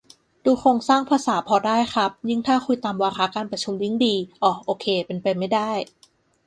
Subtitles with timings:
[0.43, 5.71] ดูโครงสร้างภาษาพอได้ครับ ยิ่งถ้าคุยตามวาระการประชุมยิ่งดี อ่อ โอเค เป็นไปไม่ได้